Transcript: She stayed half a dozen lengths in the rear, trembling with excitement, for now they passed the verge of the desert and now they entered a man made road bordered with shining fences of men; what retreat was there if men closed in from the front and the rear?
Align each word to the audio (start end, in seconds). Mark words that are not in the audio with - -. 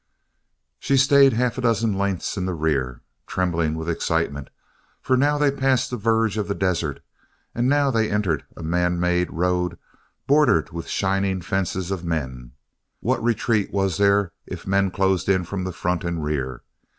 She 0.79 0.97
stayed 0.97 1.33
half 1.33 1.59
a 1.59 1.61
dozen 1.61 1.95
lengths 1.95 2.35
in 2.35 2.47
the 2.47 2.55
rear, 2.55 3.01
trembling 3.27 3.75
with 3.75 3.87
excitement, 3.87 4.49
for 4.99 5.15
now 5.15 5.37
they 5.37 5.51
passed 5.51 5.91
the 5.91 5.95
verge 5.95 6.37
of 6.39 6.47
the 6.47 6.55
desert 6.55 7.01
and 7.53 7.69
now 7.69 7.91
they 7.91 8.09
entered 8.09 8.43
a 8.57 8.63
man 8.63 8.99
made 8.99 9.31
road 9.31 9.77
bordered 10.25 10.71
with 10.71 10.87
shining 10.87 11.39
fences 11.39 11.91
of 11.91 12.03
men; 12.03 12.53
what 12.99 13.23
retreat 13.23 13.71
was 13.71 13.97
there 13.99 14.31
if 14.47 14.65
men 14.65 14.89
closed 14.89 15.29
in 15.29 15.43
from 15.43 15.65
the 15.65 15.71
front 15.71 16.03
and 16.03 16.17
the 16.17 16.21
rear? 16.21 16.63